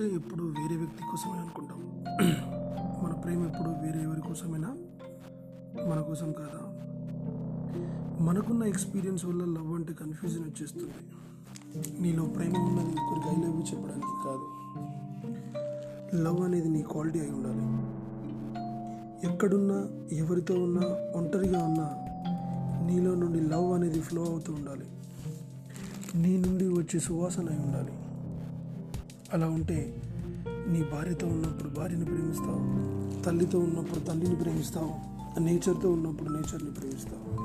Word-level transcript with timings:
అంటే 0.00 0.14
ఎప్పుడు 0.14 0.44
వేరే 0.44 0.76
వ్యక్తి 0.76 1.02
కోసమే 1.10 1.32
అనుకుంటాం. 1.32 2.04
మన 3.04 3.12
ప్రేమ 3.12 3.44
ఎప్పుడు 3.44 3.68
వేరే 3.68 4.02
ఎవరి 4.02 4.20
కోసమైనా? 4.20 4.76
మన 5.88 6.00
కోసం 6.00 6.32
కాదా? 6.32 6.60
మనకున్న 8.20 8.64
ఎక్స్పీరియన్స్ 8.64 9.24
వల్ల 9.24 9.44
లవ్ 9.44 9.74
అంటే 9.74 9.92
కన్ఫ్యూజన్ 9.92 10.42
వచ్చేస్తుంది. 10.42 10.92
నీలో 12.02 12.24
ప్రేమ 12.24 12.56
ఉన్నది 12.56 12.96
ఒకరికి 13.00 13.28
ఐ 13.28 13.44
లవ్ 13.44 13.74
చెప్పడానికి 13.74 14.06
కాదు. 14.24 14.46
లవ్ 16.22 16.40
అనేది 16.40 16.68
నీ 16.68 16.82
క్వాలిటీ 16.82 17.20
అయి 17.20 17.30
ఉండాలి. 17.30 17.64
ఎక్కడున్నా 19.32 19.88
ఎవరితో 20.12 20.54
ఉన్నా 20.54 20.82
ఒంటరిగా 21.14 21.64
ఉన్నా 21.64 21.90
నీలో 22.86 23.14
నుండి 23.14 23.40
లవ్ 23.40 23.72
అనేది 23.72 24.00
ఫ్లో 24.00 24.24
అవుతూ 24.24 24.52
ఉండాలి. 24.52 24.86
నీ 26.14 26.36
నుండి 26.36 26.68
వచ్చే 26.68 27.00
సువాసన 27.00 27.48
అయి 27.50 27.58
ఉండాలి. 27.58 27.92
అలా 29.32 29.46
ఉంటే 29.46 30.02
నీ 30.68 30.82
భార్యతో 30.92 31.26
ఉన్నప్పుడు 31.26 31.68
భార్యని 31.68 32.04
ప్రేమిస్తావు 32.04 32.90
తల్లితో 33.22 33.58
ఉన్నప్పుడు 33.58 34.00
తల్లిని 34.00 34.36
ప్రేమిస్తావు 34.36 35.10
నేచర్తో 35.40 35.92
ఉన్నప్పుడు 35.92 36.28
నేచర్ని 36.28 36.70
ప్రేమిస్తావు. 36.70 37.40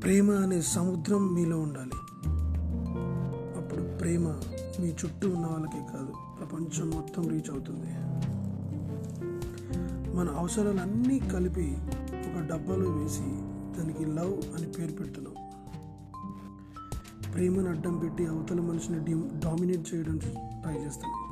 ప్రేమ 0.00 0.30
అనే 0.30 0.60
సముద్రం 0.60 1.34
మీలో 1.34 1.60
ఉండాలి. 1.60 1.92
అప్పుడు 3.60 3.82
ప్రేమ 3.82 4.22
మీ 4.80 4.88
చుట్టూ 4.88 5.30
ఉన్న 5.30 5.46
వాళ్ళకే 5.46 5.86
కాదు 5.92 6.12
ప్రపంచం 6.38 6.90
మొత్తం 6.90 7.28
రీచ్ 7.28 7.50
అవుతుంది. 7.50 7.90
మన 10.16 10.28
అవసరాలన్నీ 10.28 11.18
కలిపి 11.18 11.76
ఒక 12.12 12.50
డబ్బాలో 12.50 12.90
వేసి 12.90 13.26
దానికి 13.78 14.04
లవ్ 14.04 14.56
అని 14.56 14.66
పేరు 14.66 14.92
పెడుతున్నాం. 14.92 15.34
ప్రేమను 17.38 17.68
అడ్డం 17.68 17.98
పెట్టి 17.98 18.26
అవతల 18.26 18.60
మనిషిని 18.60 19.04
డి 19.04 19.12
డామినేట్ 19.14 19.94
చేయడం 19.94 20.18
ట్రై 20.18 20.74
చేస్తాను. 20.74 21.28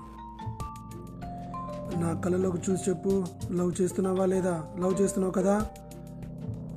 నా 2.01 2.21
కళ్ళలోకి 2.21 2.71
చూసి 2.71 2.91
చెప్పు 2.91 3.25
లవ్ 3.53 3.73
చేస్తున్నావా 3.81 4.27
లేదా? 4.27 4.75
లవ్ 4.79 5.03
చేస్తున్నావు 5.03 5.33
కదా? 5.33 5.71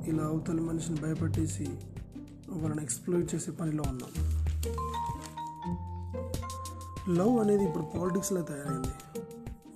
ఇలా 0.06 0.24
అవతల 0.24 0.60
మనిషిని 0.60 1.00
భయపెట్టేసి 1.00 1.68
వాళ్ళని 2.50 2.82
ఎక్స్ప్లోర్ 2.82 3.34
చేసే 3.34 3.50
పనిలో 3.50 3.84
ఉన్నాం. 3.86 4.44
లవ్ 7.16 7.40
అనేది 7.40 7.64
ఇప్పుడు 7.64 7.98
పాలిటిక్స్లో 7.98 8.42
తయారైంది. 8.42 9.20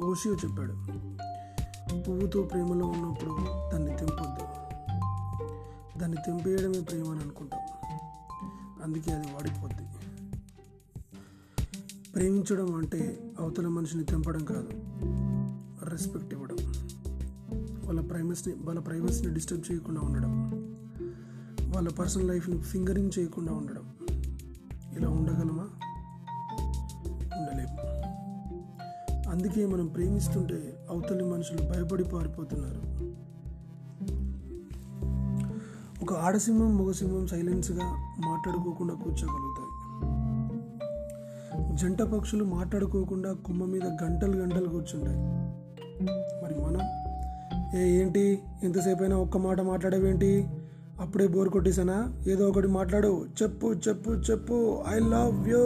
ఓషియో 0.05 0.35
చెప్పాడు 0.35 0.73
పువ్వుతో 2.03 2.43
ప్రేమలో 2.43 2.87
ఉన్నప్పుడు 2.87 3.31
దాన్ని 3.73 3.97
తెంపొద్దు. 3.97 4.45
దాన్ని 5.99 6.17
తెంపేయడమే 6.27 6.81
ప్రేమ 6.81 7.11
అని 7.11 7.21
అనుకుంటాం. 7.21 7.61
అందుకే 8.85 9.13
అది 9.13 9.27
వాడిపోద్ది. 9.27 9.83
ప్రేమించడం 12.15 12.75
అంటే 12.75 13.31
అవతల 13.41 13.69
మనిషిని 13.69 14.05
తెంపడం 14.05 14.45
కాదు 14.45 14.69
రెస్పెక్ట్ 15.85 16.35
ఇవ్వడం. 16.35 16.57
వాళ్ళ 17.85 18.01
ప్రైవసీని 18.01 18.57
వాళ్ళ 18.63 18.81
ప్రైవసీని 18.81 19.35
డిస్టర్బ్ 19.35 19.73
చేయకుండా 19.73 20.01
ఉండడం. 20.01 20.51
వాళ్ళ 21.75 21.89
పర్సనల్ 21.89 22.29
లైఫ్ని 22.29 22.59
ఫింగరింగ్ 22.59 23.11
చేయకుండా 23.19 23.53
ఉండడం. 23.53 23.95
ఇలా 24.99 25.09
ఉండగలమా? 25.09 25.69
ఉండలేము. 27.39 27.79
అందుకే 29.31 29.67
మనం 29.67 29.87
ప్రేమిస్తుంటే 29.87 30.87
అవతలి 30.91 31.25
మనుషులు 31.25 31.59
భయపడి 31.59 32.05
పారిపోతున్నారు. 32.05 33.15
ఒక 36.05 36.13
ఆడసింహం 36.13 36.79
మగసింహం 36.79 37.27
సైలెన్స్గా 37.27 37.85
మాట్లాడుకోకుండా 38.27 38.95
కూర్చోగలుగుతాయి. 38.95 39.69
జంట 41.77 42.03
పక్షులు 42.03 42.45
మాట్లాడుకోకుండా 42.45 43.33
కొమ్మ 43.33 43.65
మీద 43.65 43.83
గంటలు 43.85 44.37
గంటలు 44.37 44.69
కూర్చుంటాయి. 44.69 45.19
మరి 46.45 46.55
మనం? 46.65 46.81
ఏ 47.79 47.89
ఏంటి? 47.89 48.43
ఎంతసేపు 48.63 49.03
అయినా 49.03 49.17
ఒక్క 49.17 49.37
మాట 49.37 49.61
మాట్లాడవేంటి? 49.61 50.49
అప్పుడే 51.01 51.27
బోర్ 51.27 51.49
కొట్టేసానా 51.49 52.21
ఏదో 52.29 52.49
ఒకటి 52.49 52.67
మాట్లాడు. 52.67 53.27
చెప్పు 53.43 53.67
చెప్పు 53.67 54.11
చెప్పు. 54.11 54.85
I 54.89 54.99
love 54.99 55.49
you! 55.49 55.63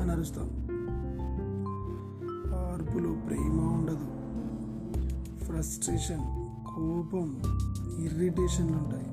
అని 0.00 0.12
అరుస్తాం. 0.12 0.66
ఆ 2.54 2.74
అరుపులో 2.74 3.12
ప్రేమ 3.12 3.60
ఉండదు. 3.60 4.06
ఫ్రస్ట్రేషన్ 5.44 6.46
కోపం 6.66 7.42
ఇరిటేషన్లు 8.04 8.76
ఉంటాయి 8.76 9.06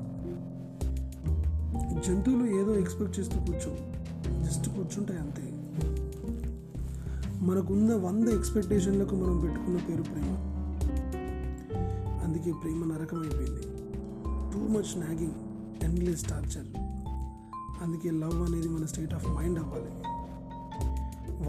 జంతువులు 1.94 2.46
ఏదో 2.46 2.76
ఎక్స్పెక్ట్ 2.76 3.20
చేస్తూ 3.20 3.40
కూర్చో. 3.40 3.78
జస్ట్ 4.44 4.70
కూర్చుంటాయి 4.70 5.20
అంతే. 5.20 5.44
మనకున్న 7.46 7.94
వంద 7.94 8.28
ఎక్స్పెక్టేషన్లకు 8.28 9.16
మనం 9.16 9.40
పెట్టుకున్న 9.40 9.78
పేరు 9.78 10.04
ప్రేమ. 10.04 10.54
అందుకే 12.24 12.52
ప్రేమ 12.52 12.94
నరకం 12.94 13.20
అయిపోయింది 13.20 13.62
too 14.54 14.60
much 14.60 15.00
nagging 15.00 15.32
endless 15.84 16.24
torture 16.24 16.66
అందుకే 17.84 18.12
లవ్ 18.12 18.42
అనేది 18.42 18.70
మన 18.70 18.86
స్టేట్ 18.86 19.14
ఆఫ్ 19.14 19.30
మైండ్ 19.30 19.60
అవ్వాలి. 19.60 19.92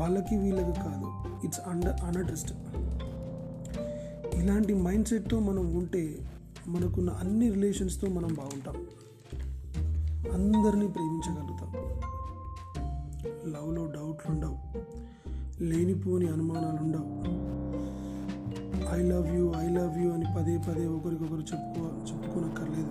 వాళ్ళకి 0.00 0.36
వీళ్ళకి 0.36 0.72
కాదు 0.72 1.06
ఇట్స్ 1.46 1.60
అండర్ 1.66 2.00
అనడ్రెస్ట్ 2.04 2.52
ఇలాంటి 4.34 4.74
మైండ్ 4.74 5.08
సెట్తో 5.08 5.40
మనం 5.40 5.76
ఉంటే 5.76 6.30
మనకున్న 6.66 7.10
అన్ని 7.10 7.50
రిలేషన్స్తో 7.50 8.08
మనం 8.08 8.34
బాగుంటాం. 8.34 8.74
అందరినీ 10.18 10.86
ప్రేమించగలుగుతాం. 10.86 11.72
లవ్లో 13.52 13.86
డౌట్లు 13.86 14.30
ఉండవు 14.30 14.58
లేనిపోని 15.62 16.28
అనుమానాలు 16.28 16.76
ఉండవు 16.76 17.08
I 18.98 19.02
love 19.02 19.34
you 19.34 19.52
I 19.56 19.68
love 19.68 19.98
you 19.98 20.10
అని 20.10 20.24
పదే 20.38 20.58
పదే 20.58 20.86
ఒకరికొకరు 20.86 21.40
చెప్పుకో 21.40 21.86
చెప్పుకోనక్కర్లేదు. 22.10 22.90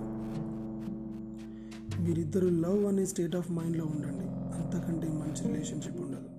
మీరిద్దరు 2.01 2.47
లవ్ 2.47 2.85
అనే 2.85 3.05
స్టేట్ 3.05 3.35
ఆఫ్ 3.35 3.51
మైండ్లో 3.51 3.85
ఉండండి. 3.85 4.25
అంతకంటే 4.29 5.07
మంచి 5.07 5.47
రిలేషన్షిప్ 5.47 6.01
ఉండదు. 6.01 6.29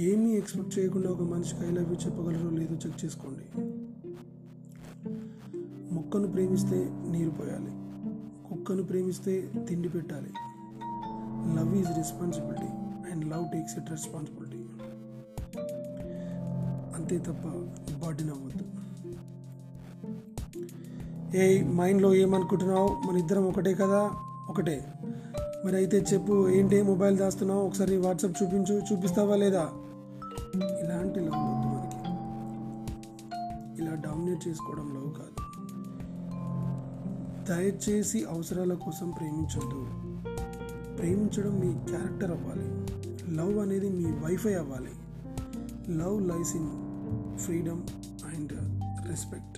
ఏమీ 0.00 0.32
ఎక్స్పెక్ట్ 0.32 0.78
చేయకుండా 0.78 1.10
ఒక 1.10 1.22
మనిషికి 1.22 1.66
ఐ 1.66 1.70
లవ్ 1.70 1.88
యూ 1.88 1.94
చెప్పగలరో 1.94 2.50
లేదో 2.50 2.74
చెక్ 2.74 3.04
చేసుకోండి. 3.04 3.62
మొక్కను 5.94 6.32
ప్రేమిస్తే 6.32 6.88
నీరు 7.10 7.30
పోయాలి. 7.30 7.85
కుక్కను 8.66 8.86
ప్రేమిస్తే 8.86 9.50
తిండి 9.68 9.88
పెట్టాలి. 9.88 10.30
Love 11.56 11.74
is 11.76 11.96
responsibility 11.96 12.66
and 13.12 13.24
love 13.30 13.52
takes 13.52 13.78
it 13.78 13.90
responsibility. 13.90 14.56
అంతే 16.94 17.18
తప్ప 17.18 17.46
బాడీ 18.04 18.24
అవ్వద్దు 18.24 18.64
ఏ 21.36 21.64
మైండ్లో 21.64 22.14
ఏమనుకుంటున్నావు? 22.14 22.88
మన 23.06 23.16
ఇద్దరం 23.16 23.48
ఒకటే 23.48 23.74
కదా? 23.74 24.10
ఒకటే. 24.50 24.92
మరి 25.64 25.76
అయితే 25.76 26.04
చెప్పు 26.12 26.48
ఏంటి 26.48 26.82
మొబైల్ 26.82 27.18
దాస్తున్నావు? 27.18 27.66
ఒకసారి 27.66 27.96
వాట్సాప్ 27.96 28.42
చూపించు 28.42 28.82
చూపిస్తావా 28.92 29.36
లేదా? 29.36 29.70
ఇలాంటి 30.56 31.20
లవ్ 31.20 31.34
వద్దు 31.34 31.68
మనకి. 31.68 31.96
ఇలా 33.82 33.94
డామినేట్ 33.94 34.48
చేసుకోవడం 34.48 34.88
లవ్ 34.94 35.14
కాదు. 35.14 35.45
దయచేసి 37.48 38.24
అవసరాల 38.24 38.74
కోసం 38.74 39.10
ప్రేమించొద్దు. 39.10 39.86
ప్రేమించడం 40.96 41.60
మీ 41.60 41.72
క్యారెక్టర్ 41.88 42.30
అవ్వాలి. 42.30 42.86
లవ్ 43.36 43.58
అనేది 43.58 43.90
మీ 43.90 44.04
వైఫై 44.04 44.54
అవ్వాలి. 44.54 44.90
Love 45.98 46.28
lies 46.28 46.56
in 46.56 46.68
freedom 47.38 47.82
and 48.34 48.52
respect. 49.08 49.55